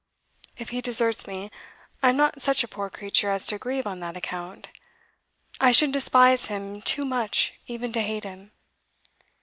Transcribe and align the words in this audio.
If 0.57 0.71
he 0.71 0.81
deserts 0.81 1.27
me, 1.27 1.51
I 2.01 2.09
am 2.09 2.17
not 2.17 2.41
such 2.41 2.63
a 2.63 2.67
poor 2.67 2.89
creature 2.89 3.29
as 3.29 3.45
to 3.45 3.59
grieve 3.59 3.85
on 3.85 3.99
that 3.99 4.17
account; 4.17 4.69
I 5.59 5.71
should 5.71 5.91
despise 5.91 6.47
him 6.47 6.81
too 6.81 7.05
much 7.05 7.53
even 7.67 7.91
to 7.91 8.01
hate 8.01 8.23
him. 8.23 8.51